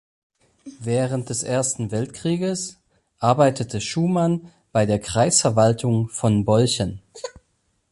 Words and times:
Während 0.79 1.29
des 1.29 1.43
Ersten 1.43 1.91
Weltkrieges 1.91 2.79
arbeitete 3.19 3.79
Schuman 3.79 4.51
bei 4.71 4.87
der 4.87 4.97
Kreisverwaltung 4.99 6.09
von 6.09 6.43
Bolchen. 6.43 7.03